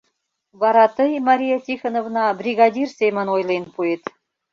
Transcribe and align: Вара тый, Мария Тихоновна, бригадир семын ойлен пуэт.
Вара 0.61 0.85
тый, 0.97 1.11
Мария 1.27 1.57
Тихоновна, 1.65 2.25
бригадир 2.39 2.89
семын 2.99 3.27
ойлен 3.35 3.63
пуэт. 3.73 4.03